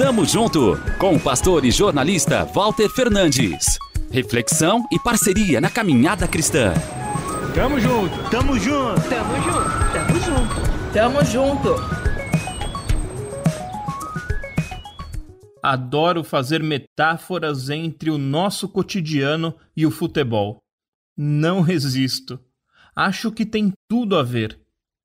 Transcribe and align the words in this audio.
Tamo 0.00 0.24
junto 0.24 0.78
com 0.98 1.14
o 1.14 1.20
pastor 1.20 1.62
e 1.62 1.70
jornalista 1.70 2.46
Walter 2.46 2.88
Fernandes. 2.88 3.78
Reflexão 4.10 4.82
e 4.90 4.98
parceria 4.98 5.60
na 5.60 5.68
caminhada 5.68 6.26
cristã. 6.26 6.72
Tamo 7.54 7.78
junto, 7.78 8.30
tamo 8.30 8.58
junto, 8.58 8.98
tamo 9.10 9.34
junto, 9.42 9.92
tamo 9.92 10.20
junto, 10.24 10.92
tamo 10.94 11.22
junto. 11.22 11.74
Adoro 15.62 16.24
fazer 16.24 16.62
metáforas 16.62 17.68
entre 17.68 18.08
o 18.10 18.16
nosso 18.16 18.70
cotidiano 18.70 19.54
e 19.76 19.84
o 19.84 19.90
futebol. 19.90 20.62
Não 21.14 21.60
resisto. 21.60 22.40
Acho 22.96 23.30
que 23.30 23.44
tem 23.44 23.70
tudo 23.86 24.16
a 24.16 24.22
ver. 24.22 24.58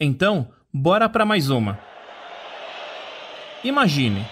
Então, 0.00 0.52
bora 0.72 1.08
para 1.08 1.26
mais 1.26 1.50
uma. 1.50 1.76
Imagine 3.64 4.24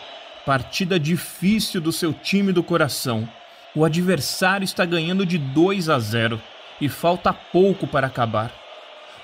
Partida 0.45 1.01
difícil 1.01 1.81
do 1.81 1.91
seu 1.91 2.13
time 2.13 2.53
do 2.53 2.63
coração. 2.63 3.27
O 3.75 3.83
adversário 3.83 4.65
está 4.65 4.85
ganhando 4.85 5.25
de 5.25 5.39
2 5.39 5.89
a 5.89 5.99
0 5.99 6.41
e 6.81 6.89
falta 6.89 7.33
pouco 7.33 7.87
para 7.87 8.09
acabar. 8.09 8.53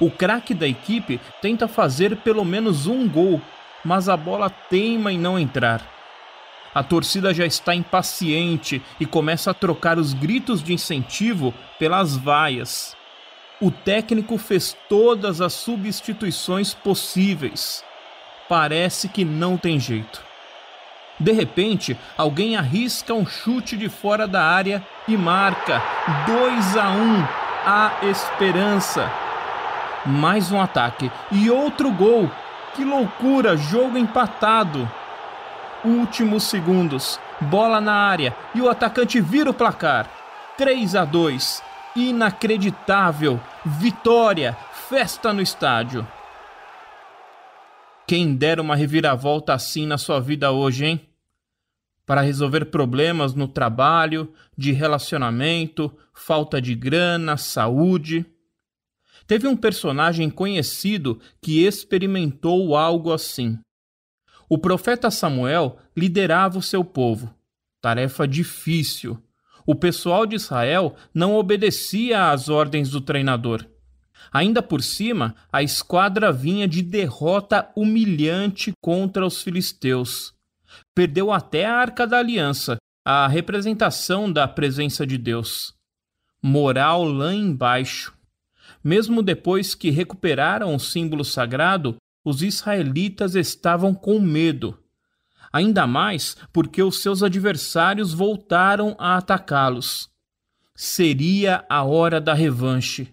O 0.00 0.10
craque 0.10 0.54
da 0.54 0.66
equipe 0.66 1.20
tenta 1.42 1.68
fazer 1.68 2.16
pelo 2.16 2.42
menos 2.42 2.86
um 2.86 3.06
gol, 3.06 3.38
mas 3.84 4.08
a 4.08 4.16
bola 4.16 4.48
teima 4.48 5.12
em 5.12 5.18
não 5.18 5.38
entrar. 5.38 5.86
A 6.74 6.82
torcida 6.82 7.34
já 7.34 7.44
está 7.44 7.74
impaciente 7.74 8.80
e 8.98 9.04
começa 9.04 9.50
a 9.50 9.54
trocar 9.54 9.98
os 9.98 10.14
gritos 10.14 10.62
de 10.62 10.72
incentivo 10.72 11.52
pelas 11.78 12.16
vaias. 12.16 12.96
O 13.60 13.70
técnico 13.70 14.38
fez 14.38 14.74
todas 14.88 15.42
as 15.42 15.52
substituições 15.52 16.72
possíveis. 16.72 17.84
Parece 18.48 19.06
que 19.06 19.22
não 19.22 19.58
tem 19.58 19.78
jeito. 19.78 20.29
De 21.20 21.32
repente, 21.32 21.96
alguém 22.16 22.56
arrisca 22.56 23.12
um 23.12 23.26
chute 23.26 23.76
de 23.76 23.90
fora 23.90 24.26
da 24.26 24.42
área 24.42 24.82
e 25.06 25.18
marca 25.18 25.82
2 26.26 26.76
a 26.78 26.88
1 26.88 27.40
a 27.66 28.06
esperança. 28.06 29.10
Mais 30.06 30.50
um 30.50 30.58
ataque 30.58 31.12
e 31.30 31.50
outro 31.50 31.90
gol. 31.92 32.30
Que 32.74 32.84
loucura, 32.84 33.54
jogo 33.56 33.98
empatado. 33.98 34.90
Últimos 35.84 36.44
segundos, 36.44 37.20
bola 37.40 37.80
na 37.80 37.92
área 37.92 38.34
e 38.54 38.62
o 38.62 38.70
atacante 38.70 39.20
vira 39.20 39.50
o 39.50 39.54
placar. 39.54 40.08
3 40.56 40.94
a 40.94 41.04
2. 41.04 41.62
Inacreditável. 41.96 43.38
Vitória, 43.64 44.56
festa 44.88 45.32
no 45.34 45.42
estádio. 45.42 46.06
Quem 48.06 48.34
dera 48.34 48.62
uma 48.62 48.74
reviravolta 48.74 49.52
assim 49.52 49.86
na 49.86 49.98
sua 49.98 50.18
vida 50.18 50.50
hoje, 50.50 50.86
hein? 50.86 51.09
Para 52.10 52.22
resolver 52.22 52.64
problemas 52.72 53.34
no 53.34 53.46
trabalho, 53.46 54.32
de 54.58 54.72
relacionamento, 54.72 55.96
falta 56.12 56.60
de 56.60 56.74
grana, 56.74 57.36
saúde. 57.36 58.26
Teve 59.28 59.46
um 59.46 59.56
personagem 59.56 60.28
conhecido 60.28 61.20
que 61.40 61.64
experimentou 61.64 62.76
algo 62.76 63.12
assim. 63.12 63.60
O 64.48 64.58
profeta 64.58 65.08
Samuel 65.08 65.78
liderava 65.96 66.58
o 66.58 66.62
seu 66.62 66.82
povo. 66.82 67.32
Tarefa 67.80 68.26
difícil. 68.26 69.16
O 69.64 69.76
pessoal 69.76 70.26
de 70.26 70.34
Israel 70.34 70.96
não 71.14 71.36
obedecia 71.36 72.32
às 72.32 72.48
ordens 72.48 72.90
do 72.90 73.00
treinador. 73.00 73.64
Ainda 74.32 74.60
por 74.60 74.82
cima, 74.82 75.36
a 75.52 75.62
esquadra 75.62 76.32
vinha 76.32 76.66
de 76.66 76.82
derrota 76.82 77.70
humilhante 77.76 78.72
contra 78.82 79.24
os 79.24 79.40
filisteus 79.40 80.34
perdeu 80.94 81.32
até 81.32 81.66
a 81.66 81.74
Arca 81.74 82.06
da 82.06 82.18
Aliança, 82.18 82.76
a 83.04 83.26
representação 83.26 84.30
da 84.30 84.46
presença 84.46 85.06
de 85.06 85.16
Deus. 85.16 85.74
Moral 86.42 87.04
lá 87.04 87.34
embaixo. 87.34 88.14
Mesmo 88.82 89.22
depois 89.22 89.74
que 89.74 89.90
recuperaram 89.90 90.74
o 90.74 90.80
símbolo 90.80 91.24
sagrado, 91.24 91.96
os 92.24 92.42
israelitas 92.42 93.34
estavam 93.34 93.94
com 93.94 94.18
medo. 94.18 94.78
Ainda 95.52 95.86
mais 95.86 96.36
porque 96.52 96.82
os 96.82 97.02
seus 97.02 97.22
adversários 97.22 98.14
voltaram 98.14 98.94
a 98.98 99.16
atacá-los. 99.16 100.08
Seria 100.74 101.64
a 101.68 101.82
hora 101.84 102.20
da 102.20 102.32
revanche. 102.32 103.08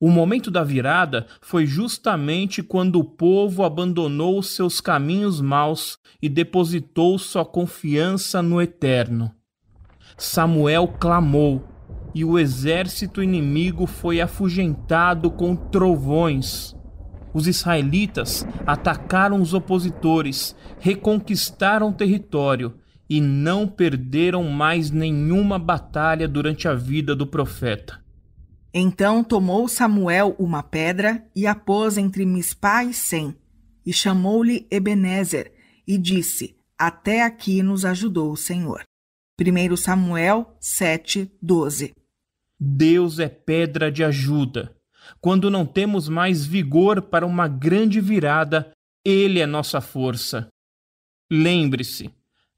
O 0.00 0.10
momento 0.10 0.48
da 0.48 0.62
virada 0.62 1.26
foi 1.40 1.66
justamente 1.66 2.62
quando 2.62 3.00
o 3.00 3.04
povo 3.04 3.64
abandonou 3.64 4.40
seus 4.44 4.80
caminhos 4.80 5.40
maus 5.40 5.98
e 6.22 6.28
depositou 6.28 7.18
sua 7.18 7.44
confiança 7.44 8.40
no 8.40 8.62
Eterno. 8.62 9.32
Samuel 10.16 10.86
clamou, 11.00 11.66
e 12.14 12.24
o 12.24 12.38
exército 12.38 13.22
inimigo 13.22 13.86
foi 13.86 14.20
afugentado 14.20 15.30
com 15.30 15.54
trovões. 15.54 16.76
Os 17.34 17.46
israelitas 17.46 18.46
atacaram 18.66 19.40
os 19.40 19.52
opositores, 19.52 20.56
reconquistaram 20.78 21.92
território 21.92 22.74
e 23.10 23.20
não 23.20 23.66
perderam 23.66 24.44
mais 24.44 24.90
nenhuma 24.90 25.58
batalha 25.58 26.28
durante 26.28 26.68
a 26.68 26.74
vida 26.74 27.14
do 27.14 27.26
profeta. 27.26 28.07
Então 28.72 29.24
tomou 29.24 29.66
Samuel 29.66 30.36
uma 30.38 30.62
pedra 30.62 31.26
e 31.34 31.46
a 31.46 31.54
pôs 31.54 31.96
entre 31.96 32.26
Mispá 32.26 32.84
e 32.84 32.92
Sem, 32.92 33.34
e 33.84 33.92
chamou-lhe 33.92 34.66
Ebenezer, 34.70 35.52
e 35.86 35.96
disse: 35.96 36.56
Até 36.78 37.22
aqui 37.22 37.62
nos 37.62 37.84
ajudou 37.84 38.30
o 38.30 38.36
Senhor. 38.36 38.82
1 39.40 39.76
Samuel 39.76 40.56
7, 40.60 41.30
12. 41.40 41.94
Deus 42.60 43.18
é 43.18 43.28
pedra 43.28 43.90
de 43.90 44.04
ajuda. 44.04 44.74
Quando 45.20 45.50
não 45.50 45.64
temos 45.64 46.08
mais 46.08 46.44
vigor 46.44 47.00
para 47.00 47.24
uma 47.24 47.48
grande 47.48 48.00
virada, 48.00 48.72
Ele 49.04 49.40
é 49.40 49.46
nossa 49.46 49.80
força. 49.80 50.48
Lembre-se, 51.30 52.10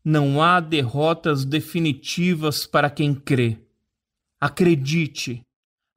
não 0.05 0.43
há 0.43 0.59
derrotas 0.59 1.45
definitivas 1.45 2.67
para 2.67 2.89
quem 2.89 3.15
crê. 3.15 3.59
Acredite, 4.41 5.43